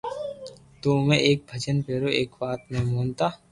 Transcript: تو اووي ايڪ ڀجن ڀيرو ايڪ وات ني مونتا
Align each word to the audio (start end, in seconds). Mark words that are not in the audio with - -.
تو 0.79 0.87
اووي 0.97 1.17
ايڪ 1.25 1.39
ڀجن 1.49 1.75
ڀيرو 1.85 2.09
ايڪ 2.17 2.31
وات 2.39 2.61
ني 2.71 2.79
مونتا 2.91 3.25